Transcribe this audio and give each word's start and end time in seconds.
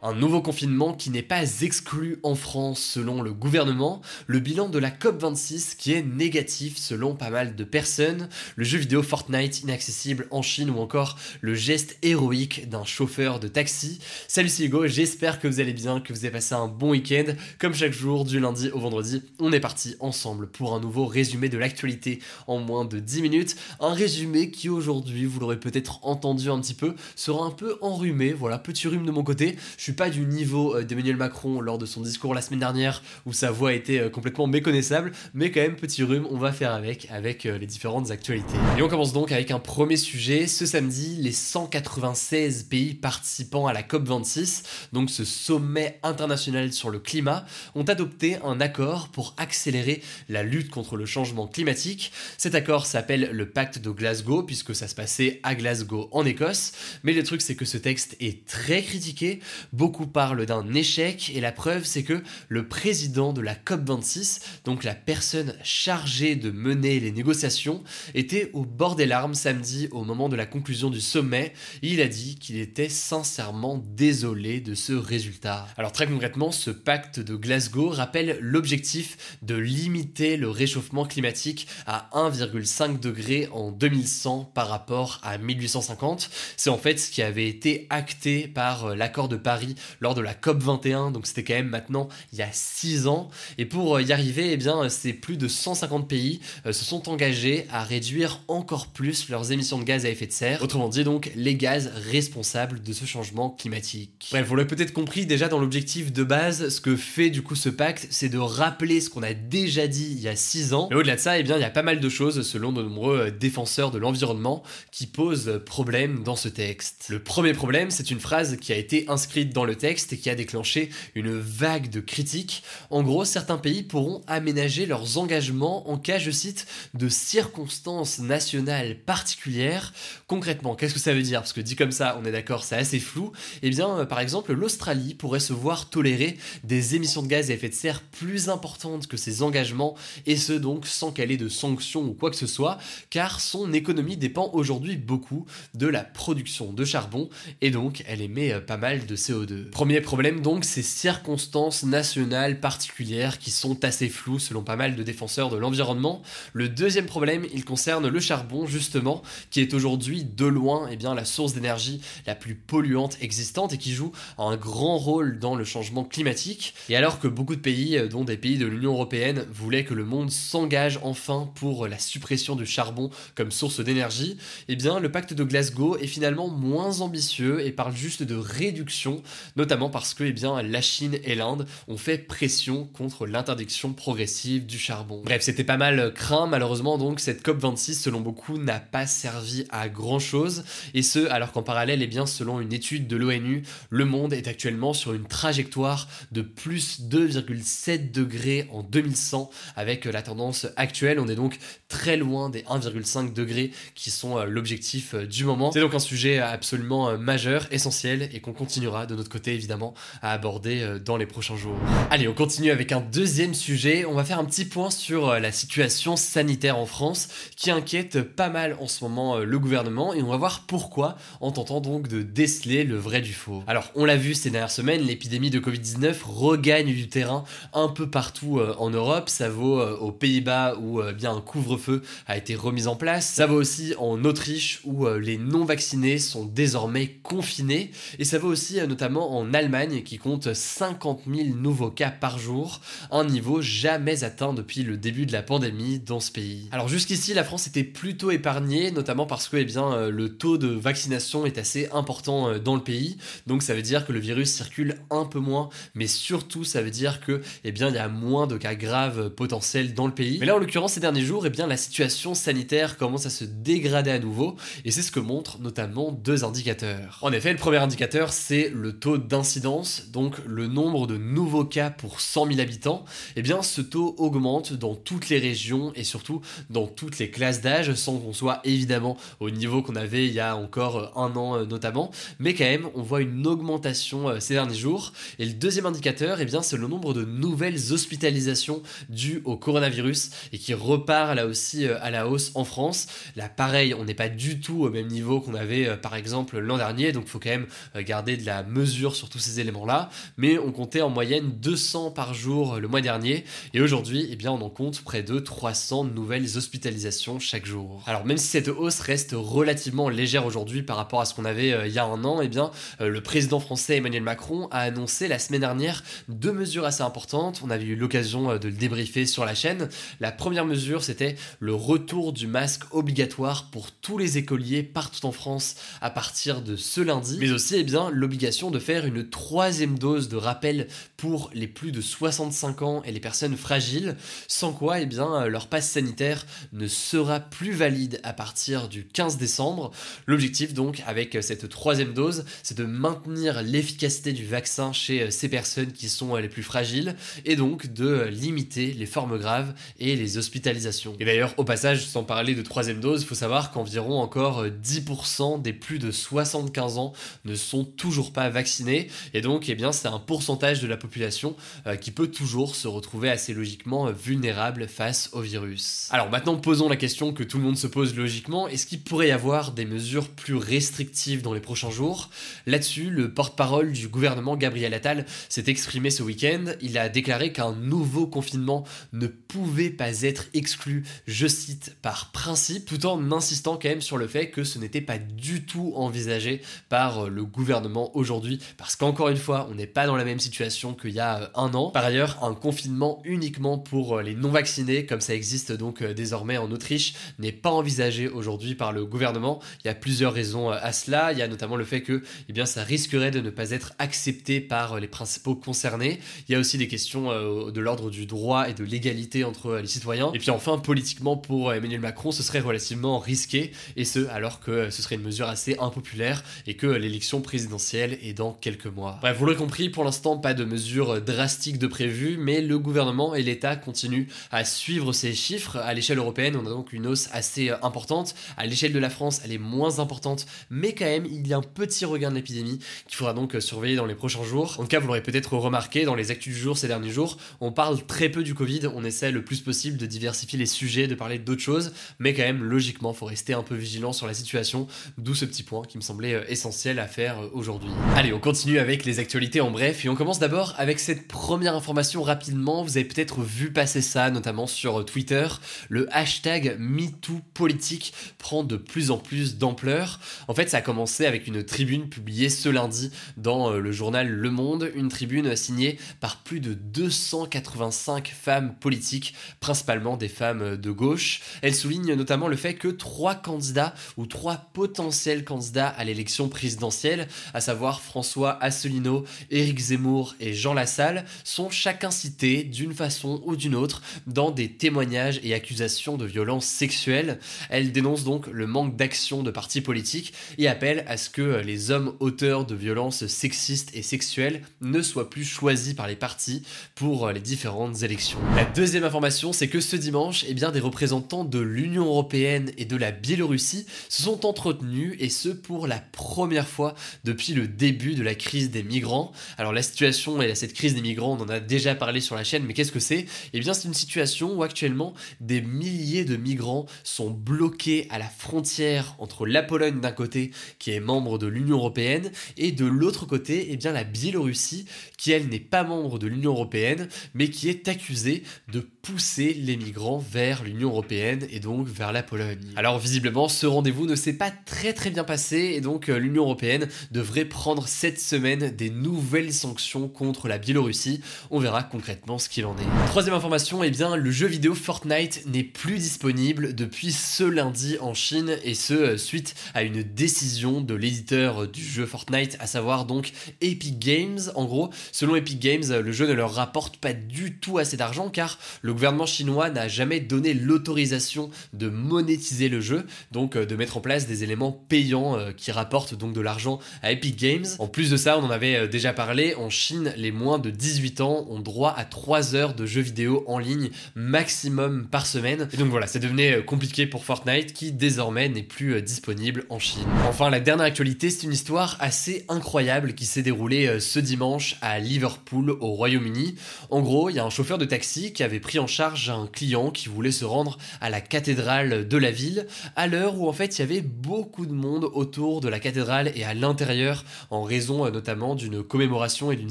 Un 0.00 0.14
nouveau 0.14 0.40
confinement 0.40 0.94
qui 0.94 1.10
n'est 1.10 1.22
pas 1.22 1.62
exclu 1.62 2.20
en 2.22 2.36
France 2.36 2.80
selon 2.80 3.20
le 3.20 3.32
gouvernement, 3.32 4.00
le 4.28 4.38
bilan 4.38 4.68
de 4.68 4.78
la 4.78 4.90
COP26 4.90 5.74
qui 5.76 5.92
est 5.92 6.02
négatif 6.02 6.76
selon 6.76 7.16
pas 7.16 7.30
mal 7.30 7.56
de 7.56 7.64
personnes, 7.64 8.28
le 8.54 8.62
jeu 8.62 8.78
vidéo 8.78 9.02
Fortnite 9.02 9.62
inaccessible 9.62 10.28
en 10.30 10.40
Chine 10.40 10.70
ou 10.70 10.78
encore 10.78 11.18
le 11.40 11.56
geste 11.56 11.98
héroïque 12.02 12.68
d'un 12.68 12.84
chauffeur 12.84 13.40
de 13.40 13.48
taxi. 13.48 13.98
Salut 14.28 14.48
c'est 14.48 14.66
Hugo, 14.66 14.86
j'espère 14.86 15.40
que 15.40 15.48
vous 15.48 15.58
allez 15.58 15.72
bien, 15.72 16.00
que 16.00 16.12
vous 16.12 16.20
avez 16.20 16.30
passé 16.30 16.54
un 16.54 16.68
bon 16.68 16.90
week-end. 16.90 17.34
Comme 17.58 17.74
chaque 17.74 17.92
jour, 17.92 18.24
du 18.24 18.38
lundi 18.38 18.70
au 18.70 18.78
vendredi, 18.78 19.24
on 19.40 19.52
est 19.52 19.58
parti 19.58 19.96
ensemble 19.98 20.46
pour 20.46 20.76
un 20.76 20.80
nouveau 20.80 21.06
résumé 21.06 21.48
de 21.48 21.58
l'actualité 21.58 22.20
en 22.46 22.58
moins 22.58 22.84
de 22.84 23.00
10 23.00 23.20
minutes. 23.22 23.56
Un 23.80 23.94
résumé 23.94 24.52
qui 24.52 24.68
aujourd'hui, 24.68 25.24
vous 25.24 25.40
l'aurez 25.40 25.58
peut-être 25.58 26.06
entendu 26.06 26.50
un 26.50 26.60
petit 26.60 26.74
peu, 26.74 26.94
sera 27.16 27.44
un 27.44 27.50
peu 27.50 27.78
enrhumé. 27.80 28.32
Voilà, 28.32 28.58
petit 28.58 28.86
rhume 28.86 29.04
de 29.04 29.10
mon 29.10 29.24
côté. 29.24 29.56
Suis 29.88 29.94
pas 29.94 30.10
du 30.10 30.26
niveau 30.26 30.76
euh, 30.76 30.84
d'Emmanuel 30.84 31.16
Macron 31.16 31.62
lors 31.62 31.78
de 31.78 31.86
son 31.86 32.02
discours 32.02 32.34
la 32.34 32.42
semaine 32.42 32.60
dernière 32.60 33.02
où 33.24 33.32
sa 33.32 33.50
voix 33.50 33.72
était 33.72 34.00
euh, 34.00 34.10
complètement 34.10 34.46
méconnaissable, 34.46 35.12
mais 35.32 35.50
quand 35.50 35.62
même 35.62 35.76
petit 35.76 36.02
rhume, 36.02 36.26
on 36.30 36.36
va 36.36 36.52
faire 36.52 36.74
avec 36.74 37.08
avec 37.10 37.46
euh, 37.46 37.56
les 37.56 37.66
différentes 37.66 38.10
actualités. 38.10 38.58
Et 38.76 38.82
on 38.82 38.88
commence 38.88 39.14
donc 39.14 39.32
avec 39.32 39.50
un 39.50 39.58
premier 39.58 39.96
sujet. 39.96 40.46
Ce 40.46 40.66
samedi, 40.66 41.16
les 41.16 41.32
196 41.32 42.64
pays 42.64 42.92
participants 42.92 43.66
à 43.66 43.72
la 43.72 43.80
COP26, 43.80 44.64
donc 44.92 45.08
ce 45.08 45.24
sommet 45.24 45.98
international 46.02 46.70
sur 46.70 46.90
le 46.90 46.98
climat, 46.98 47.46
ont 47.74 47.84
adopté 47.84 48.36
un 48.44 48.60
accord 48.60 49.08
pour 49.08 49.34
accélérer 49.38 50.02
la 50.28 50.42
lutte 50.42 50.68
contre 50.68 50.96
le 50.96 51.06
changement 51.06 51.46
climatique. 51.46 52.12
Cet 52.36 52.54
accord 52.54 52.84
s'appelle 52.84 53.30
le 53.32 53.48
pacte 53.48 53.78
de 53.78 53.88
Glasgow 53.88 54.42
puisque 54.42 54.74
ça 54.74 54.86
se 54.86 54.94
passait 54.94 55.40
à 55.44 55.54
Glasgow 55.54 56.10
en 56.12 56.26
Écosse, 56.26 56.72
mais 57.04 57.14
le 57.14 57.22
truc 57.22 57.40
c'est 57.40 57.54
que 57.54 57.64
ce 57.64 57.78
texte 57.78 58.16
est 58.20 58.44
très 58.44 58.82
critiqué. 58.82 59.40
Beaucoup 59.78 60.08
parlent 60.08 60.44
d'un 60.44 60.74
échec 60.74 61.30
et 61.32 61.40
la 61.40 61.52
preuve 61.52 61.84
c'est 61.84 62.02
que 62.02 62.20
le 62.48 62.66
président 62.66 63.32
de 63.32 63.40
la 63.40 63.54
COP26, 63.54 64.40
donc 64.64 64.82
la 64.82 64.96
personne 64.96 65.54
chargée 65.62 66.34
de 66.34 66.50
mener 66.50 66.98
les 66.98 67.12
négociations, 67.12 67.84
était 68.12 68.50
au 68.54 68.64
bord 68.64 68.96
des 68.96 69.06
larmes 69.06 69.36
samedi 69.36 69.86
au 69.92 70.02
moment 70.02 70.28
de 70.28 70.34
la 70.34 70.46
conclusion 70.46 70.90
du 70.90 71.00
sommet. 71.00 71.52
Il 71.82 72.00
a 72.00 72.08
dit 72.08 72.40
qu'il 72.40 72.58
était 72.58 72.88
sincèrement 72.88 73.80
désolé 73.94 74.60
de 74.60 74.74
ce 74.74 74.94
résultat. 74.94 75.68
Alors 75.76 75.92
très 75.92 76.08
concrètement, 76.08 76.50
ce 76.50 76.72
pacte 76.72 77.20
de 77.20 77.36
Glasgow 77.36 77.90
rappelle 77.90 78.36
l'objectif 78.40 79.38
de 79.42 79.54
limiter 79.54 80.36
le 80.36 80.50
réchauffement 80.50 81.04
climatique 81.04 81.68
à 81.86 82.10
1,5 82.14 82.98
degré 82.98 83.48
en 83.52 83.70
2100 83.70 84.50
par 84.52 84.70
rapport 84.70 85.20
à 85.22 85.38
1850. 85.38 86.30
C'est 86.56 86.70
en 86.70 86.78
fait 86.78 86.98
ce 86.98 87.12
qui 87.12 87.22
avait 87.22 87.46
été 87.46 87.86
acté 87.90 88.48
par 88.48 88.96
l'accord 88.96 89.28
de 89.28 89.36
Paris 89.36 89.67
lors 90.00 90.14
de 90.14 90.20
la 90.20 90.34
COP 90.34 90.62
21, 90.62 91.10
donc 91.10 91.26
c'était 91.26 91.44
quand 91.44 91.54
même 91.54 91.68
maintenant 91.68 92.08
il 92.32 92.38
y 92.38 92.42
a 92.42 92.48
6 92.52 93.06
ans. 93.06 93.30
Et 93.56 93.64
pour 93.64 94.00
y 94.00 94.12
arriver, 94.12 94.52
eh 94.52 94.56
bien, 94.56 94.88
c'est 94.88 95.12
plus 95.12 95.36
de 95.36 95.48
150 95.48 96.08
pays 96.08 96.40
euh, 96.66 96.72
se 96.72 96.84
sont 96.84 97.08
engagés 97.08 97.66
à 97.70 97.82
réduire 97.82 98.40
encore 98.48 98.88
plus 98.88 99.28
leurs 99.28 99.52
émissions 99.52 99.78
de 99.78 99.84
gaz 99.84 100.04
à 100.04 100.10
effet 100.10 100.26
de 100.26 100.32
serre. 100.32 100.62
Autrement 100.62 100.88
dit, 100.88 101.04
donc, 101.04 101.30
les 101.34 101.54
gaz 101.54 101.90
responsables 102.10 102.82
de 102.82 102.92
ce 102.92 103.04
changement 103.04 103.50
climatique. 103.50 104.28
Bref, 104.30 104.46
vous 104.46 104.56
l'avez 104.56 104.68
peut-être 104.68 104.92
compris 104.92 105.26
déjà 105.26 105.48
dans 105.48 105.58
l'objectif 105.58 106.12
de 106.12 106.22
base, 106.22 106.68
ce 106.68 106.80
que 106.80 106.96
fait 106.96 107.30
du 107.30 107.42
coup 107.42 107.54
ce 107.54 107.68
pacte, 107.68 108.06
c'est 108.10 108.28
de 108.28 108.38
rappeler 108.38 109.00
ce 109.00 109.10
qu'on 109.10 109.22
a 109.22 109.34
déjà 109.34 109.86
dit 109.86 110.08
il 110.10 110.20
y 110.20 110.28
a 110.28 110.36
6 110.36 110.74
ans. 110.74 110.88
Mais 110.90 110.96
au-delà 110.96 111.16
de 111.16 111.20
ça, 111.20 111.38
eh 111.38 111.42
bien, 111.42 111.56
il 111.56 111.60
y 111.60 111.64
a 111.64 111.70
pas 111.70 111.82
mal 111.82 112.00
de 112.00 112.08
choses, 112.08 112.42
selon 112.42 112.72
de 112.72 112.82
nombreux 112.82 113.18
euh, 113.18 113.30
défenseurs 113.30 113.90
de 113.90 113.98
l'environnement, 113.98 114.62
qui 114.90 115.06
posent 115.06 115.60
problème 115.64 116.22
dans 116.22 116.36
ce 116.36 116.48
texte. 116.48 117.06
Le 117.08 117.18
premier 117.18 117.52
problème, 117.52 117.90
c'est 117.90 118.10
une 118.10 118.20
phrase 118.20 118.56
qui 118.56 118.72
a 118.72 118.76
été 118.76 119.04
inscrite 119.08 119.54
dans 119.54 119.57
le 119.64 119.76
texte 119.76 120.12
et 120.12 120.18
qui 120.18 120.30
a 120.30 120.34
déclenché 120.34 120.90
une 121.14 121.38
vague 121.38 121.90
de 121.90 122.00
critiques. 122.00 122.62
En 122.90 123.02
gros, 123.02 123.24
certains 123.24 123.58
pays 123.58 123.82
pourront 123.82 124.22
aménager 124.26 124.86
leurs 124.86 125.18
engagements 125.18 125.88
en 125.90 125.98
cas, 125.98 126.18
je 126.18 126.30
cite, 126.30 126.66
de 126.94 127.08
circonstances 127.08 128.18
nationales 128.18 128.96
particulières. 128.96 129.92
Concrètement, 130.26 130.74
qu'est-ce 130.74 130.94
que 130.94 131.00
ça 131.00 131.14
veut 131.14 131.22
dire? 131.22 131.40
Parce 131.40 131.52
que 131.52 131.60
dit 131.60 131.76
comme 131.76 131.92
ça, 131.92 132.18
on 132.20 132.24
est 132.24 132.32
d'accord, 132.32 132.64
c'est 132.64 132.76
assez 132.76 133.00
flou. 133.00 133.32
Eh 133.62 133.70
bien, 133.70 133.98
euh, 133.98 134.04
par 134.04 134.20
exemple, 134.20 134.52
l'Australie 134.52 135.14
pourrait 135.14 135.40
se 135.40 135.52
voir 135.52 135.88
tolérer 135.90 136.36
des 136.64 136.94
émissions 136.94 137.22
de 137.22 137.28
gaz 137.28 137.50
à 137.50 137.54
effet 137.54 137.68
de 137.68 137.74
serre 137.74 138.02
plus 138.02 138.48
importantes 138.48 139.06
que 139.06 139.16
ses 139.16 139.42
engagements, 139.42 139.94
et 140.26 140.36
ce 140.36 140.52
donc 140.52 140.86
sans 140.86 141.12
qu'elle 141.12 141.30
ait 141.30 141.36
de 141.36 141.48
sanctions 141.48 142.04
ou 142.04 142.14
quoi 142.14 142.30
que 142.30 142.36
ce 142.36 142.46
soit, 142.46 142.78
car 143.10 143.40
son 143.40 143.72
économie 143.72 144.16
dépend 144.16 144.50
aujourd'hui 144.52 144.96
beaucoup 144.96 145.46
de 145.74 145.86
la 145.86 146.04
production 146.04 146.72
de 146.72 146.84
charbon, 146.84 147.28
et 147.60 147.70
donc 147.70 148.04
elle 148.06 148.20
émet 148.20 148.52
euh, 148.52 148.60
pas 148.60 148.76
mal 148.76 149.06
de 149.06 149.16
CO2. 149.16 149.47
Premier 149.70 150.00
problème 150.00 150.40
donc, 150.40 150.64
ces 150.64 150.82
circonstances 150.82 151.82
nationales 151.82 152.60
particulières 152.60 153.38
qui 153.38 153.50
sont 153.50 153.84
assez 153.84 154.08
floues 154.08 154.38
selon 154.38 154.62
pas 154.62 154.76
mal 154.76 154.96
de 154.96 155.02
défenseurs 155.02 155.50
de 155.50 155.56
l'environnement. 155.56 156.22
Le 156.52 156.68
deuxième 156.68 157.06
problème, 157.06 157.46
il 157.52 157.64
concerne 157.64 158.08
le 158.08 158.20
charbon 158.20 158.66
justement, 158.66 159.22
qui 159.50 159.60
est 159.60 159.74
aujourd'hui 159.74 160.24
de 160.24 160.46
loin 160.46 160.88
eh 160.90 160.96
bien, 160.96 161.14
la 161.14 161.24
source 161.24 161.54
d'énergie 161.54 162.00
la 162.26 162.34
plus 162.34 162.54
polluante 162.54 163.16
existante 163.20 163.72
et 163.72 163.78
qui 163.78 163.92
joue 163.92 164.12
un 164.38 164.56
grand 164.56 164.98
rôle 164.98 165.38
dans 165.38 165.54
le 165.54 165.64
changement 165.64 166.04
climatique. 166.04 166.74
Et 166.88 166.96
alors 166.96 167.20
que 167.20 167.28
beaucoup 167.28 167.56
de 167.56 167.60
pays, 167.60 167.96
euh, 167.96 168.08
dont 168.08 168.24
des 168.24 168.36
pays 168.36 168.58
de 168.58 168.66
l'Union 168.66 168.92
Européenne, 168.92 169.44
voulaient 169.50 169.84
que 169.84 169.94
le 169.94 170.04
monde 170.04 170.30
s'engage 170.30 170.98
enfin 171.02 171.50
pour 171.54 171.86
la 171.86 171.98
suppression 171.98 172.56
du 172.56 172.66
charbon 172.66 173.10
comme 173.34 173.50
source 173.50 173.80
d'énergie, 173.80 174.36
eh 174.68 174.76
bien 174.76 175.00
le 175.00 175.10
pacte 175.10 175.32
de 175.32 175.44
Glasgow 175.44 175.96
est 175.96 176.06
finalement 176.06 176.48
moins 176.48 177.00
ambitieux 177.00 177.64
et 177.64 177.72
parle 177.72 177.94
juste 177.94 178.22
de 178.22 178.34
réduction, 178.34 179.22
notamment 179.56 179.90
parce 179.90 180.14
que 180.14 180.24
eh 180.24 180.32
bien, 180.32 180.62
la 180.62 180.80
Chine 180.80 181.18
et 181.24 181.34
l'Inde 181.34 181.66
ont 181.88 181.96
fait 181.96 182.18
pression 182.18 182.84
contre 182.84 183.26
l'interdiction 183.26 183.92
progressive 183.92 184.66
du 184.66 184.78
charbon. 184.78 185.22
Bref, 185.24 185.42
c'était 185.42 185.64
pas 185.64 185.76
mal 185.76 186.12
craint, 186.14 186.46
malheureusement 186.46 186.98
donc 186.98 187.20
cette 187.20 187.44
COP26 187.46 187.94
selon 187.94 188.20
beaucoup 188.20 188.58
n'a 188.58 188.80
pas 188.80 189.06
servi 189.06 189.66
à 189.70 189.88
grand 189.88 190.18
chose, 190.18 190.64
et 190.94 191.02
ce 191.02 191.28
alors 191.30 191.52
qu'en 191.52 191.62
parallèle, 191.62 192.02
eh 192.02 192.06
bien, 192.06 192.26
selon 192.26 192.60
une 192.60 192.72
étude 192.72 193.06
de 193.06 193.16
l'ONU, 193.16 193.62
le 193.90 194.04
monde 194.04 194.32
est 194.32 194.48
actuellement 194.48 194.92
sur 194.92 195.12
une 195.12 195.26
trajectoire 195.26 196.08
de 196.32 196.42
plus 196.42 197.00
2,7 197.02 198.10
degrés 198.10 198.68
en 198.72 198.82
2100 198.82 199.50
avec 199.76 200.04
la 200.04 200.22
tendance 200.22 200.66
actuelle, 200.76 201.18
on 201.20 201.28
est 201.28 201.34
donc 201.34 201.58
très 201.88 202.16
loin 202.16 202.50
des 202.50 202.62
1,5 202.62 203.32
degrés 203.32 203.72
qui 203.94 204.10
sont 204.10 204.38
euh, 204.38 204.44
l'objectif 204.44 205.14
euh, 205.14 205.26
du 205.26 205.44
moment. 205.44 205.72
C'est 205.72 205.80
donc 205.80 205.94
un 205.94 205.98
sujet 205.98 206.38
absolument 206.38 207.08
euh, 207.08 207.18
majeur, 207.18 207.66
essentiel 207.70 208.28
et 208.32 208.40
qu'on 208.40 208.52
continuera 208.52 209.06
de 209.06 209.14
notre 209.14 209.27
côté 209.28 209.54
évidemment 209.54 209.94
à 210.22 210.32
aborder 210.32 210.98
dans 211.04 211.16
les 211.16 211.26
prochains 211.26 211.56
jours. 211.56 211.76
Allez, 212.10 212.28
on 212.28 212.34
continue 212.34 212.70
avec 212.70 212.92
un 212.92 213.00
deuxième 213.00 213.54
sujet. 213.54 214.04
On 214.04 214.14
va 214.14 214.24
faire 214.24 214.38
un 214.38 214.44
petit 214.44 214.64
point 214.64 214.90
sur 214.90 215.38
la 215.38 215.52
situation 215.52 216.16
sanitaire 216.16 216.78
en 216.78 216.86
France 216.86 217.28
qui 217.56 217.70
inquiète 217.70 218.22
pas 218.22 218.48
mal 218.48 218.76
en 218.80 218.86
ce 218.86 219.04
moment 219.04 219.38
le 219.38 219.58
gouvernement 219.58 220.14
et 220.14 220.22
on 220.22 220.28
va 220.28 220.36
voir 220.36 220.64
pourquoi 220.66 221.16
en 221.40 221.52
tentant 221.52 221.80
donc 221.80 222.08
de 222.08 222.22
déceler 222.22 222.84
le 222.84 222.96
vrai 222.96 223.20
du 223.20 223.32
faux. 223.32 223.62
Alors, 223.66 223.90
on 223.94 224.04
l'a 224.04 224.16
vu 224.16 224.34
ces 224.34 224.50
dernières 224.50 224.70
semaines, 224.70 225.02
l'épidémie 225.02 225.50
de 225.50 225.60
Covid-19 225.60 226.14
regagne 226.24 226.94
du 226.94 227.08
terrain 227.08 227.44
un 227.74 227.88
peu 227.88 228.08
partout 228.08 228.60
en 228.78 228.90
Europe. 228.90 229.28
Ça 229.28 229.48
vaut 229.48 229.80
aux 229.80 230.12
Pays-Bas 230.12 230.76
où 230.80 231.02
bien 231.12 231.34
un 231.34 231.40
couvre-feu 231.40 232.02
a 232.26 232.36
été 232.36 232.54
remis 232.54 232.86
en 232.86 232.96
place. 232.96 233.26
Ça 233.26 233.46
vaut 233.46 233.56
aussi 233.56 233.94
en 233.98 234.24
Autriche 234.24 234.80
où 234.84 235.06
les 235.08 235.38
non-vaccinés 235.38 236.18
sont 236.18 236.44
désormais 236.44 237.18
confinés. 237.22 237.90
Et 238.18 238.24
ça 238.24 238.38
vaut 238.38 238.48
aussi 238.48 238.78
notamment 238.86 239.07
en 239.16 239.54
Allemagne 239.54 240.02
qui 240.02 240.18
compte 240.18 240.52
50 240.52 241.22
000 241.26 241.56
nouveaux 241.56 241.90
cas 241.90 242.10
par 242.10 242.38
jour, 242.38 242.80
un 243.10 243.24
niveau 243.24 243.62
jamais 243.62 244.24
atteint 244.24 244.52
depuis 244.52 244.82
le 244.82 244.96
début 244.96 245.26
de 245.26 245.32
la 245.32 245.42
pandémie 245.42 245.98
dans 245.98 246.20
ce 246.20 246.30
pays. 246.30 246.68
Alors 246.72 246.88
jusqu'ici, 246.88 247.34
la 247.34 247.44
France 247.44 247.66
était 247.66 247.84
plutôt 247.84 248.30
épargnée, 248.30 248.90
notamment 248.90 249.26
parce 249.26 249.48
que 249.48 249.56
eh 249.56 249.64
bien, 249.64 249.92
euh, 249.92 250.10
le 250.10 250.36
taux 250.36 250.58
de 250.58 250.68
vaccination 250.68 251.46
est 251.46 251.58
assez 251.58 251.88
important 251.92 252.48
euh, 252.48 252.58
dans 252.58 252.74
le 252.74 252.82
pays, 252.82 253.16
donc 253.46 253.62
ça 253.62 253.74
veut 253.74 253.82
dire 253.82 254.06
que 254.06 254.12
le 254.12 254.20
virus 254.20 254.50
circule 254.50 254.96
un 255.10 255.24
peu 255.24 255.38
moins, 255.38 255.68
mais 255.94 256.06
surtout 256.06 256.64
ça 256.64 256.82
veut 256.82 256.90
dire 256.90 257.20
que 257.20 257.40
eh 257.64 257.72
bien, 257.72 257.88
il 257.88 257.94
y 257.94 257.98
a 257.98 258.08
moins 258.08 258.46
de 258.46 258.56
cas 258.56 258.74
graves 258.74 259.30
potentiels 259.30 259.94
dans 259.94 260.06
le 260.06 260.14
pays. 260.14 260.38
Mais 260.40 260.46
là, 260.46 260.56
en 260.56 260.58
l'occurrence, 260.58 260.92
ces 260.94 261.00
derniers 261.00 261.24
jours, 261.24 261.46
eh 261.46 261.50
bien, 261.50 261.66
la 261.66 261.76
situation 261.76 262.34
sanitaire 262.34 262.96
commence 262.96 263.26
à 263.26 263.30
se 263.30 263.44
dégrader 263.44 264.10
à 264.10 264.18
nouveau, 264.18 264.56
et 264.84 264.90
c'est 264.90 265.02
ce 265.02 265.12
que 265.12 265.20
montrent 265.20 265.58
notamment 265.60 266.12
deux 266.12 266.44
indicateurs. 266.44 267.18
En 267.22 267.32
effet, 267.32 267.52
le 267.52 267.58
premier 267.58 267.78
indicateur, 267.78 268.32
c'est 268.32 268.70
le 268.74 268.97
taux 268.98 269.18
d'incidence, 269.18 270.10
donc 270.12 270.36
le 270.46 270.66
nombre 270.66 271.06
de 271.06 271.16
nouveaux 271.16 271.64
cas 271.64 271.90
pour 271.90 272.20
100 272.20 272.46
000 272.48 272.60
habitants. 272.60 273.04
Eh 273.36 273.42
bien, 273.42 273.62
ce 273.62 273.80
taux 273.80 274.14
augmente 274.18 274.72
dans 274.72 274.94
toutes 274.94 275.28
les 275.28 275.38
régions 275.38 275.92
et 275.94 276.04
surtout 276.04 276.40
dans 276.70 276.86
toutes 276.86 277.18
les 277.18 277.30
classes 277.30 277.60
d'âge, 277.60 277.94
sans 277.94 278.18
qu'on 278.18 278.32
soit 278.32 278.60
évidemment 278.64 279.16
au 279.40 279.50
niveau 279.50 279.82
qu'on 279.82 279.96
avait 279.96 280.26
il 280.26 280.32
y 280.32 280.40
a 280.40 280.56
encore 280.56 281.12
un 281.16 281.34
an 281.36 281.56
euh, 281.56 281.64
notamment, 281.66 282.10
mais 282.38 282.54
quand 282.54 282.64
même, 282.64 282.88
on 282.94 283.02
voit 283.02 283.20
une 283.20 283.46
augmentation 283.46 284.28
euh, 284.28 284.40
ces 284.40 284.54
derniers 284.54 284.74
jours. 284.74 285.12
Et 285.38 285.46
le 285.46 285.52
deuxième 285.52 285.86
indicateur, 285.86 286.40
eh 286.40 286.44
bien, 286.44 286.62
c'est 286.62 286.76
le 286.76 286.86
nombre 286.86 287.14
de 287.14 287.24
nouvelles 287.24 287.92
hospitalisations 287.92 288.82
dues 289.08 289.42
au 289.44 289.56
coronavirus 289.56 290.30
et 290.52 290.58
qui 290.58 290.74
repart 290.74 291.34
là 291.34 291.46
aussi 291.46 291.86
euh, 291.86 291.98
à 292.00 292.10
la 292.10 292.28
hausse 292.28 292.52
en 292.54 292.64
France. 292.64 293.06
Là, 293.36 293.48
pareil, 293.48 293.94
on 293.94 294.04
n'est 294.04 294.14
pas 294.14 294.28
du 294.28 294.60
tout 294.60 294.84
au 294.84 294.90
même 294.90 295.08
niveau 295.08 295.40
qu'on 295.40 295.54
avait 295.54 295.96
par 295.96 296.14
exemple 296.14 296.58
l'an 296.58 296.76
dernier, 296.76 297.12
donc 297.12 297.26
faut 297.26 297.38
quand 297.38 297.50
même 297.50 297.66
garder 297.96 298.36
de 298.36 298.44
la 298.44 298.62
mesure 298.62 298.87
sur 298.88 299.28
tous 299.28 299.38
ces 299.38 299.60
éléments-là. 299.60 300.10
Mais 300.36 300.58
on 300.58 300.72
comptait 300.72 301.02
en 301.02 301.10
moyenne 301.10 301.52
200 301.60 302.10
par 302.10 302.34
jour 302.34 302.78
le 302.78 302.88
mois 302.88 303.00
dernier, 303.00 303.44
et 303.74 303.80
aujourd'hui, 303.80 304.28
eh 304.30 304.36
bien, 304.36 304.52
on 304.52 304.60
en 304.60 304.70
compte 304.70 305.02
près 305.02 305.22
de 305.22 305.38
300 305.38 306.04
nouvelles 306.04 306.56
hospitalisations 306.56 307.38
chaque 307.38 307.66
jour. 307.66 308.02
Alors 308.06 308.24
même 308.24 308.38
si 308.38 308.46
cette 308.46 308.68
hausse 308.68 309.00
reste 309.00 309.34
relativement 309.34 310.08
légère 310.08 310.46
aujourd'hui 310.46 310.82
par 310.82 310.96
rapport 310.96 311.20
à 311.20 311.24
ce 311.24 311.34
qu'on 311.34 311.44
avait 311.44 311.74
il 311.86 311.92
y 311.92 311.98
a 311.98 312.04
un 312.04 312.24
an, 312.24 312.40
eh 312.40 312.48
bien, 312.48 312.70
le 313.00 313.20
président 313.20 313.60
français 313.60 313.96
Emmanuel 313.96 314.22
Macron 314.22 314.68
a 314.70 314.80
annoncé 314.80 315.28
la 315.28 315.38
semaine 315.38 315.60
dernière 315.60 316.02
deux 316.28 316.52
mesures 316.52 316.84
assez 316.84 317.02
importantes. 317.02 317.60
On 317.64 317.70
avait 317.70 317.84
eu 317.84 317.96
l'occasion 317.96 318.56
de 318.58 318.68
le 318.68 318.74
débriefer 318.74 319.26
sur 319.26 319.44
la 319.44 319.54
chaîne. 319.54 319.88
La 320.20 320.32
première 320.32 320.64
mesure, 320.64 321.02
c'était 321.02 321.36
le 321.60 321.74
retour 321.74 322.32
du 322.32 322.46
masque 322.46 322.82
obligatoire 322.92 323.70
pour 323.70 323.90
tous 323.92 324.18
les 324.18 324.38
écoliers 324.38 324.82
partout 324.82 325.26
en 325.26 325.32
France 325.32 325.76
à 326.00 326.10
partir 326.10 326.62
de 326.62 326.76
ce 326.76 327.00
lundi, 327.00 327.36
mais 327.40 327.50
aussi 327.50 327.76
eh 327.76 327.84
bien 327.84 328.10
l'obligation 328.10 328.70
de 328.70 328.77
faire 328.78 329.06
une 329.06 329.28
troisième 329.28 329.98
dose 329.98 330.28
de 330.28 330.36
rappel 330.36 330.88
pour 331.16 331.50
les 331.54 331.66
plus 331.66 331.92
de 331.92 332.00
65 332.00 332.82
ans 332.82 333.02
et 333.04 333.12
les 333.12 333.20
personnes 333.20 333.56
fragiles, 333.56 334.16
sans 334.46 334.72
quoi 334.72 335.00
eh 335.00 335.06
bien 335.06 335.46
leur 335.46 335.66
passe 335.66 335.90
sanitaire 335.90 336.46
ne 336.72 336.86
sera 336.86 337.40
plus 337.40 337.72
valide 337.72 338.20
à 338.22 338.32
partir 338.32 338.88
du 338.88 339.04
15 339.04 339.36
décembre. 339.36 339.90
L'objectif 340.26 340.74
donc 340.74 341.02
avec 341.06 341.38
cette 341.40 341.68
troisième 341.68 342.12
dose, 342.12 342.44
c'est 342.62 342.76
de 342.76 342.84
maintenir 342.84 343.62
l'efficacité 343.62 344.32
du 344.32 344.44
vaccin 344.44 344.92
chez 344.92 345.30
ces 345.30 345.48
personnes 345.48 345.92
qui 345.92 346.08
sont 346.08 346.36
les 346.36 346.48
plus 346.48 346.62
fragiles 346.62 347.16
et 347.44 347.56
donc 347.56 347.92
de 347.92 348.24
limiter 348.24 348.92
les 348.92 349.06
formes 349.06 349.38
graves 349.38 349.74
et 349.98 350.16
les 350.16 350.38
hospitalisations. 350.38 351.14
Et 351.20 351.24
d'ailleurs, 351.24 351.54
au 351.56 351.64
passage, 351.64 352.06
sans 352.06 352.24
parler 352.24 352.54
de 352.54 352.62
troisième 352.62 353.00
dose, 353.00 353.22
il 353.22 353.26
faut 353.26 353.34
savoir 353.34 353.70
qu'environ 353.70 354.20
encore 354.20 354.66
10% 354.66 355.62
des 355.62 355.72
plus 355.72 355.98
de 355.98 356.10
75 356.10 356.98
ans 356.98 357.12
ne 357.44 357.54
sont 357.54 357.84
toujours 357.84 358.32
pas 358.32 358.48
vaccinés. 358.68 359.08
Et 359.32 359.40
donc 359.40 359.68
eh 359.68 359.74
bien 359.74 359.92
c'est 359.92 360.08
un 360.08 360.18
pourcentage 360.18 360.82
de 360.82 360.86
la 360.86 360.98
population 360.98 361.56
euh, 361.86 361.96
qui 361.96 362.10
peut 362.10 362.28
toujours 362.28 362.76
se 362.76 362.86
retrouver 362.86 363.30
assez 363.30 363.54
logiquement 363.54 364.10
vulnérable 364.10 364.88
face 364.88 365.30
au 365.32 365.40
virus. 365.40 366.08
Alors 366.10 366.30
maintenant 366.30 366.56
posons 366.56 366.88
la 366.88 366.96
question 366.96 367.32
que 367.32 367.42
tout 367.42 367.56
le 367.56 367.64
monde 367.64 367.78
se 367.78 367.86
pose 367.86 368.14
logiquement, 368.14 368.68
est-ce 368.68 368.86
qu'il 368.86 369.00
pourrait 369.00 369.28
y 369.28 369.30
avoir 369.30 369.72
des 369.72 369.86
mesures 369.86 370.28
plus 370.28 370.56
restrictives 370.56 371.40
dans 371.40 371.54
les 371.54 371.60
prochains 371.60 371.90
jours? 371.90 372.28
Là-dessus, 372.66 373.08
le 373.08 373.32
porte-parole 373.32 373.92
du 373.92 374.08
gouvernement 374.08 374.56
Gabriel 374.56 374.92
Attal 374.92 375.24
s'est 375.48 375.64
exprimé 375.68 376.10
ce 376.10 376.22
week-end, 376.22 376.64
il 376.82 376.98
a 376.98 377.08
déclaré 377.08 377.52
qu'un 377.52 377.72
nouveau 377.72 378.26
confinement 378.26 378.84
ne 379.14 379.26
pouvait 379.26 379.90
pas 379.90 380.22
être 380.22 380.46
exclu, 380.52 381.04
je 381.26 381.46
cite, 381.46 381.96
par 382.02 382.32
principe, 382.32 382.84
tout 382.84 383.06
en 383.06 383.32
insistant 383.32 383.78
quand 383.80 383.88
même 383.88 384.02
sur 384.02 384.18
le 384.18 384.26
fait 384.26 384.50
que 384.50 384.64
ce 384.64 384.78
n'était 384.78 385.00
pas 385.00 385.18
du 385.18 385.64
tout 385.64 385.92
envisagé 385.96 386.60
par 386.88 387.30
le 387.30 387.44
gouvernement 387.44 388.16
aujourd'hui, 388.16 388.57
parce 388.76 388.96
qu'encore 388.96 389.28
une 389.28 389.36
fois, 389.36 389.68
on 389.70 389.74
n'est 389.74 389.86
pas 389.86 390.06
dans 390.06 390.16
la 390.16 390.24
même 390.24 390.40
situation 390.40 390.94
qu'il 390.94 391.10
y 391.10 391.20
a 391.20 391.50
un 391.54 391.72
an. 391.74 391.90
Par 391.90 392.04
ailleurs, 392.04 392.42
un 392.42 392.54
confinement 392.54 393.20
uniquement 393.24 393.78
pour 393.78 394.20
les 394.20 394.34
non-vaccinés, 394.34 395.06
comme 395.06 395.20
ça 395.20 395.34
existe 395.34 395.72
donc 395.72 396.02
désormais 396.02 396.58
en 396.58 396.70
Autriche, 396.70 397.14
n'est 397.38 397.52
pas 397.52 397.70
envisagé 397.70 398.28
aujourd'hui 398.28 398.74
par 398.74 398.92
le 398.92 399.04
gouvernement. 399.04 399.60
Il 399.84 399.88
y 399.88 399.90
a 399.90 399.94
plusieurs 399.94 400.32
raisons 400.32 400.70
à 400.70 400.92
cela. 400.92 401.32
Il 401.32 401.38
y 401.38 401.42
a 401.42 401.48
notamment 401.48 401.76
le 401.76 401.84
fait 401.84 402.02
que 402.02 402.22
eh 402.48 402.52
bien, 402.52 402.66
ça 402.66 402.82
risquerait 402.82 403.30
de 403.30 403.40
ne 403.40 403.50
pas 403.50 403.70
être 403.70 403.92
accepté 403.98 404.60
par 404.60 405.00
les 405.00 405.08
principaux 405.08 405.54
concernés. 405.54 406.20
Il 406.48 406.52
y 406.52 406.54
a 406.54 406.58
aussi 406.58 406.78
des 406.78 406.88
questions 406.88 407.30
de 407.70 407.80
l'ordre 407.80 408.10
du 408.10 408.26
droit 408.26 408.68
et 408.68 408.74
de 408.74 408.84
l'égalité 408.84 409.44
entre 409.44 409.76
les 409.76 409.86
citoyens. 409.86 410.30
Et 410.34 410.38
puis 410.38 410.50
enfin, 410.50 410.78
politiquement, 410.78 411.36
pour 411.36 411.72
Emmanuel 411.72 412.00
Macron, 412.00 412.32
ce 412.32 412.42
serait 412.42 412.60
relativement 412.60 413.18
risqué, 413.18 413.72
et 413.96 414.04
ce, 414.04 414.26
alors 414.28 414.60
que 414.60 414.90
ce 414.90 415.02
serait 415.02 415.16
une 415.16 415.22
mesure 415.22 415.48
assez 415.48 415.76
impopulaire 415.78 416.42
et 416.66 416.74
que 416.74 416.86
l'élection 416.86 417.40
présidentielle 417.40 418.18
est 418.22 418.32
dans 418.32 418.47
quelques 418.52 418.86
mois. 418.86 419.18
Bref, 419.20 419.36
vous 419.38 419.46
l'aurez 419.46 419.56
compris, 419.56 419.88
pour 419.88 420.04
l'instant, 420.04 420.38
pas 420.38 420.54
de 420.54 420.64
mesures 420.64 421.20
drastiques 421.20 421.78
de 421.78 421.86
prévues, 421.86 422.36
mais 422.38 422.60
le 422.60 422.78
gouvernement 422.78 423.34
et 423.34 423.42
l'État 423.42 423.76
continuent 423.76 424.26
à 424.50 424.64
suivre 424.64 425.12
ces 425.12 425.34
chiffres. 425.34 425.76
À 425.76 425.94
l'échelle 425.94 426.18
européenne, 426.18 426.56
on 426.56 426.66
a 426.66 426.70
donc 426.70 426.92
une 426.92 427.06
hausse 427.06 427.28
assez 427.32 427.70
importante. 427.82 428.34
À 428.56 428.66
l'échelle 428.66 428.92
de 428.92 428.98
la 428.98 429.10
France, 429.10 429.40
elle 429.44 429.52
est 429.52 429.58
moins 429.58 429.98
importante, 430.00 430.46
mais 430.70 430.94
quand 430.94 431.04
même, 431.04 431.26
il 431.26 431.46
y 431.46 431.52
a 431.52 431.56
un 431.56 431.62
petit 431.62 432.04
regain 432.04 432.30
de 432.30 432.36
l'épidémie 432.36 432.78
qu'il 433.06 433.16
faudra 433.16 433.34
donc 433.34 433.56
surveiller 433.60 433.96
dans 433.96 434.06
les 434.06 434.14
prochains 434.14 434.44
jours. 434.44 434.76
En 434.78 434.82
tout 434.82 434.88
cas, 434.88 435.00
vous 435.00 435.06
l'aurez 435.06 435.22
peut-être 435.22 435.56
remarqué 435.56 436.04
dans 436.04 436.14
les 436.14 436.30
actus 436.30 436.54
du 436.54 436.60
jour 436.60 436.76
ces 436.76 436.88
derniers 436.88 437.10
jours, 437.10 437.36
on 437.60 437.72
parle 437.72 438.04
très 438.06 438.28
peu 438.28 438.42
du 438.42 438.54
Covid, 438.54 438.86
on 438.94 439.04
essaie 439.04 439.30
le 439.30 439.44
plus 439.44 439.60
possible 439.60 439.96
de 439.96 440.06
diversifier 440.06 440.58
les 440.58 440.66
sujets, 440.66 441.06
de 441.06 441.14
parler 441.14 441.38
d'autres 441.38 441.62
choses, 441.62 441.92
mais 442.18 442.34
quand 442.34 442.42
même, 442.42 442.62
logiquement, 442.62 443.12
faut 443.12 443.26
rester 443.26 443.54
un 443.54 443.62
peu 443.62 443.74
vigilant 443.74 444.12
sur 444.12 444.26
la 444.26 444.34
situation, 444.34 444.86
d'où 445.16 445.34
ce 445.34 445.44
petit 445.44 445.62
point 445.62 445.82
qui 445.84 445.98
me 445.98 446.02
semblait 446.02 446.44
essentiel 446.48 446.98
à 446.98 447.06
faire 447.06 447.38
aujourd'hui. 447.52 447.90
Allez, 448.14 448.32
on 448.38 448.40
continue 448.40 448.78
avec 448.78 449.04
les 449.04 449.18
actualités 449.18 449.60
en 449.60 449.72
bref, 449.72 450.04
et 450.04 450.08
on 450.08 450.14
commence 450.14 450.38
d'abord 450.38 450.72
avec 450.78 451.00
cette 451.00 451.26
première 451.26 451.74
information 451.74 452.22
rapidement. 452.22 452.84
Vous 452.84 452.96
avez 452.96 453.04
peut-être 453.04 453.40
vu 453.40 453.72
passer 453.72 454.00
ça, 454.00 454.30
notamment 454.30 454.68
sur 454.68 455.04
Twitter. 455.04 455.48
Le 455.88 456.06
hashtag 456.16 456.76
MeTooPolitique 456.78 458.14
prend 458.38 458.62
de 458.62 458.76
plus 458.76 459.10
en 459.10 459.18
plus 459.18 459.58
d'ampleur. 459.58 460.20
En 460.46 460.54
fait, 460.54 460.70
ça 460.70 460.76
a 460.76 460.82
commencé 460.82 461.26
avec 461.26 461.48
une 461.48 461.64
tribune 461.64 462.08
publiée 462.08 462.48
ce 462.48 462.68
lundi 462.68 463.10
dans 463.36 463.72
le 463.72 463.90
journal 463.90 464.28
Le 464.28 464.50
Monde, 464.52 464.88
une 464.94 465.08
tribune 465.08 465.56
signée 465.56 465.98
par 466.20 466.36
plus 466.36 466.60
de 466.60 466.74
285 466.74 468.28
femmes 468.28 468.76
politiques, 468.78 469.34
principalement 469.58 470.16
des 470.16 470.28
femmes 470.28 470.76
de 470.76 470.90
gauche. 470.92 471.40
Elle 471.60 471.74
souligne 471.74 472.14
notamment 472.14 472.46
le 472.46 472.56
fait 472.56 472.74
que 472.74 472.86
trois 472.86 473.34
candidats 473.34 473.96
ou 474.16 474.26
trois 474.26 474.68
potentiels 474.74 475.44
candidats 475.44 475.88
à 475.88 476.04
l'élection 476.04 476.48
présidentielle, 476.48 477.26
à 477.52 477.60
savoir 477.60 478.00
François 478.00 478.17
Asselineau, 478.60 479.24
Éric 479.50 479.78
Zemmour 479.78 480.36
et 480.40 480.52
Jean 480.54 480.74
Lassalle, 480.74 481.24
sont 481.44 481.70
chacun 481.70 482.10
cités 482.10 482.62
d'une 482.62 482.94
façon 482.94 483.42
ou 483.44 483.56
d'une 483.56 483.74
autre 483.74 484.02
dans 484.26 484.50
des 484.50 484.70
témoignages 484.70 485.40
et 485.42 485.54
accusations 485.54 486.16
de 486.16 486.26
violences 486.26 486.66
sexuelles. 486.66 487.38
Elle 487.70 487.92
dénonce 487.92 488.24
donc 488.24 488.46
le 488.46 488.66
manque 488.66 488.96
d'action 488.96 489.42
de 489.42 489.50
partis 489.50 489.80
politiques 489.80 490.32
et 490.58 490.68
appelle 490.68 491.04
à 491.08 491.16
ce 491.16 491.30
que 491.30 491.62
les 491.64 491.90
hommes 491.90 492.14
auteurs 492.20 492.66
de 492.66 492.74
violences 492.74 493.26
sexistes 493.26 493.90
et 493.94 494.02
sexuelles 494.02 494.62
ne 494.80 495.02
soient 495.02 495.30
plus 495.30 495.44
choisis 495.44 495.94
par 495.94 496.06
les 496.06 496.16
partis 496.16 496.62
pour 496.94 497.28
les 497.30 497.40
différentes 497.40 498.02
élections. 498.02 498.38
La 498.54 498.64
deuxième 498.64 499.04
information, 499.04 499.52
c'est 499.52 499.68
que 499.68 499.80
ce 499.80 499.96
dimanche, 499.96 500.44
eh 500.48 500.54
des 500.54 500.80
représentants 500.80 501.44
de 501.44 501.60
l'Union 501.60 502.06
européenne 502.06 502.72
et 502.76 502.84
de 502.84 502.96
la 502.96 503.10
Biélorussie 503.10 503.86
se 504.08 504.22
sont 504.22 504.44
entretenus 504.44 505.16
et 505.18 505.28
ce 505.28 505.48
pour 505.48 505.86
la 505.86 505.98
première 505.98 506.68
fois 506.68 506.94
depuis 507.24 507.54
le 507.54 507.68
début 507.68 508.07
de 508.14 508.22
la 508.22 508.34
crise 508.34 508.70
des 508.70 508.82
migrants. 508.82 509.32
Alors 509.56 509.72
la 509.72 509.82
situation 509.82 510.40
et 510.42 510.54
cette 510.54 510.72
crise 510.72 510.94
des 510.94 511.00
migrants, 511.00 511.36
on 511.38 511.42
en 511.42 511.48
a 511.48 511.60
déjà 511.60 511.94
parlé 511.94 512.20
sur 512.20 512.34
la 512.34 512.44
chaîne, 512.44 512.64
mais 512.64 512.74
qu'est-ce 512.74 512.92
que 512.92 513.00
c'est? 513.00 513.26
Eh 513.52 513.60
bien, 513.60 513.74
c'est 513.74 513.88
une 513.88 513.94
situation 513.94 514.56
où 514.56 514.62
actuellement 514.62 515.14
des 515.40 515.60
milliers 515.60 516.24
de 516.24 516.36
migrants 516.36 516.86
sont 517.04 517.30
bloqués 517.30 518.06
à 518.10 518.18
la 518.18 518.28
frontière 518.28 519.14
entre 519.18 519.46
la 519.46 519.62
Pologne 519.62 520.00
d'un 520.00 520.12
côté, 520.12 520.50
qui 520.78 520.90
est 520.90 521.00
membre 521.00 521.38
de 521.38 521.46
l'Union 521.46 521.76
européenne, 521.76 522.30
et 522.56 522.72
de 522.72 522.86
l'autre 522.86 523.26
côté, 523.26 523.68
eh 523.70 523.76
bien, 523.76 523.92
la 523.92 524.04
Biélorussie, 524.04 524.86
qui 525.16 525.32
elle 525.32 525.48
n'est 525.48 525.58
pas 525.60 525.84
membre 525.84 526.18
de 526.18 526.26
l'Union 526.26 526.52
européenne, 526.52 527.08
mais 527.34 527.48
qui 527.48 527.68
est 527.68 527.88
accusée 527.88 528.42
de 528.72 528.80
pousser 528.80 529.54
les 529.54 529.76
migrants 529.76 530.18
vers 530.18 530.62
l'Union 530.62 530.90
européenne 530.90 531.46
et 531.50 531.60
donc 531.60 531.86
vers 531.86 532.12
la 532.12 532.22
Pologne. 532.22 532.60
Alors 532.76 532.98
visiblement, 532.98 533.48
ce 533.48 533.66
rendez-vous 533.66 534.06
ne 534.06 534.14
s'est 534.14 534.34
pas 534.34 534.50
très 534.50 534.92
très 534.92 535.10
bien 535.10 535.24
passé 535.24 535.72
et 535.74 535.80
donc 535.80 536.08
l'Union 536.08 536.42
européenne 536.42 536.88
devrait 537.10 537.46
prendre 537.46 537.88
cette 538.00 538.20
semaine 538.20 538.70
des 538.70 538.90
nouvelles 538.90 539.52
sanctions 539.52 540.06
contre 540.06 540.46
la 540.46 540.58
Biélorussie. 540.58 541.20
On 541.50 541.58
verra 541.58 541.82
concrètement 541.82 542.38
ce 542.38 542.48
qu'il 542.48 542.64
en 542.64 542.76
est. 542.76 543.08
Troisième 543.08 543.34
information, 543.34 543.82
eh 543.82 543.90
bien 543.90 544.14
le 544.14 544.30
jeu 544.30 544.46
vidéo 544.46 544.76
Fortnite 544.76 545.42
n'est 545.46 545.64
plus 545.64 545.98
disponible 545.98 546.76
depuis 546.76 547.10
ce 547.10 547.42
lundi 547.42 547.96
en 548.00 548.14
Chine 548.14 548.56
et 548.62 548.74
ce 548.74 548.94
euh, 548.94 549.16
suite 549.16 549.56
à 549.74 549.82
une 549.82 550.04
décision 550.04 550.80
de 550.80 550.94
l'éditeur 550.94 551.66
du 551.66 551.82
jeu 551.82 552.06
Fortnite, 552.06 552.56
à 552.60 552.68
savoir 552.68 553.04
donc 553.04 553.32
Epic 553.60 553.98
Games. 553.98 554.38
En 554.54 554.64
gros, 554.64 554.90
selon 555.10 555.34
Epic 555.34 555.58
Games, 555.58 556.00
le 556.00 556.12
jeu 556.12 556.28
ne 556.28 556.34
leur 556.34 556.54
rapporte 556.54 556.98
pas 556.98 557.14
du 557.14 557.58
tout 557.58 557.78
assez 557.78 557.96
d'argent 557.96 558.28
car 558.28 558.60
le 558.80 558.92
gouvernement 558.92 559.26
chinois 559.26 559.70
n'a 559.70 559.88
jamais 559.88 560.20
donné 560.20 560.54
l'autorisation 560.54 561.50
de 561.72 561.88
monétiser 561.88 562.68
le 562.68 562.80
jeu, 562.80 563.06
donc 563.32 563.56
euh, 563.56 563.66
de 563.66 563.74
mettre 563.74 563.96
en 563.96 564.00
place 564.00 564.28
des 564.28 564.44
éléments 564.44 564.70
payants 564.70 565.36
euh, 565.36 565.50
qui 565.50 565.72
rapportent 565.72 566.14
donc 566.14 566.32
de 566.32 566.40
l'argent 566.40 566.78
à 567.02 567.10
Epic 567.10 567.34
Games. 567.34 567.66
Plus 567.88 568.10
de 568.10 568.16
ça, 568.16 568.38
on 568.38 568.44
en 568.44 568.50
avait 568.50 568.76
euh, 568.76 568.86
déjà 568.86 569.12
parlé, 569.12 569.54
en 569.54 569.70
Chine, 569.70 570.12
les 570.16 570.30
moins 570.30 570.58
de 570.58 570.70
18 570.70 571.20
ans 571.20 571.46
ont 571.48 571.60
droit 571.60 571.94
à 571.96 572.04
3 572.04 572.54
heures 572.54 572.74
de 572.74 572.86
jeux 572.86 573.00
vidéo 573.00 573.44
en 573.46 573.58
ligne 573.58 573.90
maximum 574.14 575.06
par 575.06 575.26
semaine. 575.26 575.68
Et 575.72 575.76
donc 575.76 575.88
voilà, 575.88 576.06
ça 576.06 576.18
devenait 576.18 576.62
compliqué 576.64 577.06
pour 577.06 577.24
Fortnite 577.24 577.72
qui 577.72 577.92
désormais 577.92 578.48
n'est 578.48 578.62
plus 578.62 579.00
disponible 579.02 579.64
en 579.68 579.78
Chine. 579.78 580.06
Enfin, 580.28 580.50
la 580.50 580.60
dernière 580.60 580.86
actualité, 580.86 581.30
c'est 581.30 581.44
une 581.44 581.52
histoire 581.52 581.96
assez 582.00 582.44
incroyable 582.48 583.14
qui 583.14 583.26
s'est 583.26 583.42
déroulée 583.42 584.00
ce 584.00 584.18
dimanche 584.18 584.76
à 584.80 584.98
Liverpool 584.98 585.70
au 585.70 585.92
Royaume-Uni. 585.92 586.56
En 586.90 587.00
gros, 587.00 587.30
il 587.30 587.36
y 587.36 587.38
a 587.38 587.44
un 587.44 587.50
chauffeur 587.50 587.78
de 587.78 587.84
taxi 587.84 588.32
qui 588.32 588.42
avait 588.42 588.60
pris 588.60 588.78
en 588.78 588.86
charge 588.86 589.30
un 589.30 589.46
client 589.46 589.90
qui 589.90 590.08
voulait 590.08 590.30
se 590.30 590.44
rendre 590.44 590.78
à 591.00 591.10
la 591.10 591.20
cathédrale 591.20 592.06
de 592.06 592.16
la 592.16 592.30
ville 592.30 592.66
à 592.96 593.06
l'heure 593.06 593.38
où 593.38 593.48
en 593.48 593.52
fait 593.52 593.78
il 593.78 593.80
y 593.80 593.84
avait 593.84 594.00
beaucoup 594.00 594.66
de 594.66 594.72
monde 594.72 595.04
autour 595.12 595.60
de 595.60 595.68
la 595.68 595.80
cathédrale 595.80 596.32
et 596.34 596.44
à 596.44 596.54
l'intérieur 596.54 597.24
en 597.50 597.62
raison 597.62 597.77
euh, 597.78 598.10
notamment 598.10 598.54
d'une 598.54 598.82
commémoration 598.82 599.52
et 599.52 599.56
d'une 599.56 599.70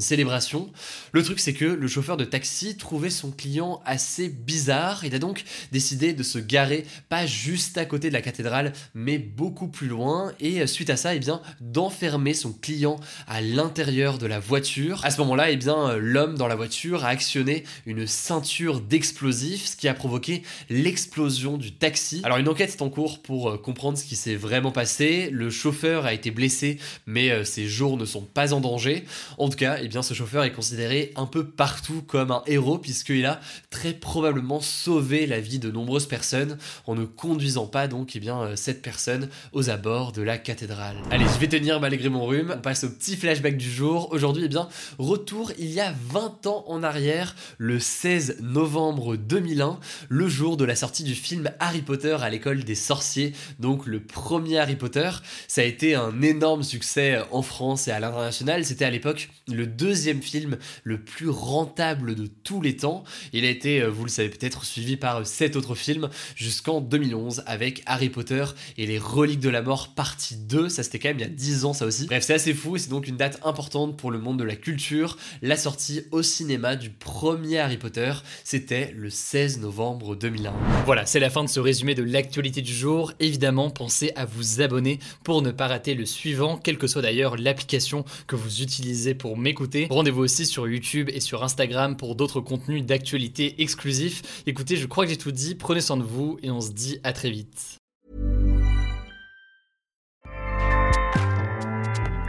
célébration. 0.00 0.70
Le 1.12 1.22
truc 1.22 1.38
c'est 1.40 1.52
que 1.52 1.64
le 1.64 1.88
chauffeur 1.88 2.16
de 2.16 2.24
taxi 2.24 2.76
trouvait 2.76 3.10
son 3.10 3.30
client 3.30 3.80
assez 3.84 4.28
bizarre, 4.28 5.04
il 5.04 5.14
a 5.14 5.18
donc 5.18 5.44
décidé 5.72 6.12
de 6.12 6.22
se 6.22 6.38
garer 6.38 6.86
pas 7.08 7.26
juste 7.26 7.78
à 7.78 7.84
côté 7.84 8.08
de 8.08 8.14
la 8.14 8.22
cathédrale 8.22 8.72
mais 8.94 9.18
beaucoup 9.18 9.68
plus 9.68 9.88
loin 9.88 10.32
et 10.40 10.62
euh, 10.62 10.66
suite 10.66 10.90
à 10.90 10.96
ça 10.96 11.14
eh 11.14 11.18
bien 11.18 11.40
d'enfermer 11.60 12.34
son 12.34 12.52
client 12.52 12.98
à 13.26 13.40
l'intérieur 13.40 14.18
de 14.18 14.26
la 14.26 14.40
voiture. 14.40 15.04
À 15.04 15.10
ce 15.10 15.18
moment-là, 15.20 15.50
eh 15.50 15.56
bien 15.56 15.90
euh, 15.90 15.98
l'homme 16.00 16.36
dans 16.36 16.48
la 16.48 16.56
voiture 16.56 17.04
a 17.04 17.08
actionné 17.08 17.64
une 17.86 18.06
ceinture 18.06 18.80
d'explosifs, 18.80 19.66
ce 19.66 19.76
qui 19.76 19.88
a 19.88 19.94
provoqué 19.94 20.42
l'explosion 20.70 21.58
du 21.58 21.72
taxi. 21.72 22.22
Alors 22.24 22.38
une 22.38 22.48
enquête 22.48 22.70
est 22.70 22.82
en 22.82 22.88
cours 22.88 23.20
pour 23.20 23.60
comprendre 23.60 23.98
ce 23.98 24.04
qui 24.04 24.16
s'est 24.16 24.36
vraiment 24.36 24.72
passé. 24.72 25.28
Le 25.30 25.50
chauffeur 25.50 26.06
a 26.06 26.14
été 26.14 26.30
blessé, 26.30 26.78
mais 27.06 27.44
ses 27.44 27.68
jours 27.68 27.97
ne 27.98 28.06
sont 28.06 28.22
pas 28.22 28.54
en 28.54 28.60
danger. 28.60 29.04
En 29.36 29.48
tout 29.48 29.56
cas, 29.56 29.78
eh 29.82 29.88
bien 29.88 30.02
ce 30.02 30.14
chauffeur 30.14 30.44
est 30.44 30.52
considéré 30.52 31.12
un 31.16 31.26
peu 31.26 31.46
partout 31.46 32.02
comme 32.06 32.30
un 32.30 32.42
héros 32.46 32.78
puisqu'il 32.78 33.26
a 33.26 33.40
très 33.70 33.92
probablement 33.92 34.60
sauvé 34.60 35.26
la 35.26 35.40
vie 35.40 35.58
de 35.58 35.70
nombreuses 35.70 36.06
personnes 36.06 36.56
en 36.86 36.94
ne 36.94 37.04
conduisant 37.04 37.66
pas 37.66 37.88
donc 37.88 38.16
eh 38.16 38.20
bien 38.20 38.56
cette 38.56 38.82
personne 38.82 39.28
aux 39.52 39.70
abords 39.70 40.12
de 40.12 40.22
la 40.22 40.38
cathédrale. 40.38 40.96
Allez, 41.10 41.24
je 41.24 41.38
vais 41.38 41.48
tenir 41.48 41.80
malgré 41.80 42.08
mon 42.08 42.26
rhume. 42.26 42.54
On 42.56 42.60
passe 42.60 42.84
au 42.84 42.90
petit 42.90 43.16
flashback 43.16 43.56
du 43.56 43.70
jour. 43.70 44.08
Aujourd'hui, 44.12 44.44
eh 44.46 44.48
bien 44.48 44.68
retour 44.98 45.52
il 45.58 45.70
y 45.70 45.80
a 45.80 45.94
20 46.10 46.46
ans 46.46 46.64
en 46.68 46.82
arrière, 46.82 47.34
le 47.58 47.80
16 47.80 48.38
novembre 48.40 49.16
2001, 49.16 49.80
le 50.08 50.28
jour 50.28 50.56
de 50.56 50.64
la 50.64 50.76
sortie 50.76 51.04
du 51.04 51.14
film 51.14 51.50
Harry 51.58 51.82
Potter 51.82 52.16
à 52.20 52.30
l'école 52.30 52.64
des 52.64 52.74
sorciers, 52.74 53.32
donc 53.58 53.86
le 53.86 54.00
premier 54.00 54.58
Harry 54.58 54.76
Potter. 54.76 55.10
Ça 55.46 55.62
a 55.62 55.64
été 55.64 55.94
un 55.94 56.22
énorme 56.22 56.62
succès 56.62 57.20
en 57.30 57.42
France 57.42 57.87
à 57.90 58.00
l'international. 58.00 58.64
C'était 58.64 58.84
à 58.84 58.90
l'époque 58.90 59.30
le 59.48 59.66
deuxième 59.66 60.22
film 60.22 60.58
le 60.84 61.00
plus 61.00 61.28
rentable 61.28 62.14
de 62.14 62.26
tous 62.26 62.60
les 62.60 62.76
temps. 62.76 63.04
Il 63.32 63.44
a 63.44 63.48
été, 63.48 63.80
euh, 63.80 63.88
vous 63.88 64.04
le 64.04 64.10
savez 64.10 64.28
peut-être, 64.28 64.64
suivi 64.64 64.96
par 64.96 65.26
sept 65.26 65.56
autres 65.56 65.74
films 65.74 66.08
jusqu'en 66.34 66.80
2011 66.80 67.42
avec 67.46 67.82
Harry 67.86 68.10
Potter 68.10 68.44
et 68.76 68.86
les 68.86 68.98
reliques 68.98 69.40
de 69.40 69.48
la 69.48 69.62
mort 69.62 69.94
partie 69.94 70.36
2. 70.36 70.68
Ça 70.68 70.82
c'était 70.82 70.98
quand 70.98 71.08
même 71.08 71.18
il 71.18 71.22
y 71.22 71.26
a 71.26 71.28
10 71.28 71.64
ans 71.64 71.72
ça 71.72 71.86
aussi. 71.86 72.06
Bref, 72.06 72.24
c'est 72.24 72.34
assez 72.34 72.54
fou 72.54 72.78
c'est 72.78 72.90
donc 72.90 73.06
une 73.06 73.16
date 73.16 73.40
importante 73.44 73.96
pour 73.96 74.10
le 74.10 74.18
monde 74.18 74.38
de 74.38 74.44
la 74.44 74.56
culture. 74.56 75.16
La 75.42 75.56
sortie 75.56 76.02
au 76.10 76.22
cinéma 76.22 76.76
du 76.76 76.90
premier 76.90 77.58
Harry 77.58 77.78
Potter, 77.78 78.12
c'était 78.44 78.92
le 78.96 79.10
16 79.10 79.60
novembre 79.60 80.16
2001. 80.16 80.52
Voilà, 80.84 81.06
c'est 81.06 81.20
la 81.20 81.30
fin 81.30 81.44
de 81.44 81.48
ce 81.48 81.60
résumé 81.60 81.94
de 81.94 82.02
l'actualité 82.02 82.62
du 82.62 82.74
jour. 82.74 83.12
Évidemment, 83.20 83.70
pensez 83.70 84.12
à 84.16 84.24
vous 84.24 84.60
abonner 84.60 84.98
pour 85.24 85.42
ne 85.42 85.50
pas 85.50 85.68
rater 85.68 85.94
le 85.94 86.04
suivant, 86.04 86.56
quelle 86.56 86.78
que 86.78 86.86
soit 86.86 87.02
d'ailleurs 87.02 87.36
l'application 87.36 87.77
que 88.26 88.36
vous 88.36 88.62
utilisez 88.62 89.14
pour 89.14 89.36
m'écouter. 89.36 89.86
Rendez-vous 89.90 90.22
aussi 90.22 90.46
sur 90.46 90.68
YouTube 90.68 91.10
et 91.12 91.20
sur 91.20 91.42
Instagram 91.42 91.96
pour 91.96 92.14
d'autres 92.14 92.40
contenus 92.40 92.84
d'actualité 92.84 93.62
exclusifs. 93.62 94.42
Écoutez, 94.46 94.76
je 94.76 94.86
crois 94.86 95.04
que 95.04 95.10
j'ai 95.10 95.16
tout 95.16 95.32
dit, 95.32 95.54
prenez 95.54 95.80
soin 95.80 95.96
de 95.96 96.02
vous 96.02 96.38
et 96.42 96.50
on 96.50 96.60
se 96.60 96.70
dit 96.70 96.98
à 97.04 97.12
très 97.12 97.30
vite. 97.30 97.78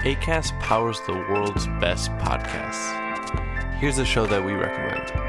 ACAST 0.06 0.53
powers 0.62 1.01
the 1.06 1.13
world's 1.29 1.68
best 1.82 2.10
podcasts. 2.20 2.94
Here's 3.82 4.00
a 4.00 4.06
show 4.06 4.25
that 4.27 4.44
we 4.44 4.53
recommend. 4.53 5.29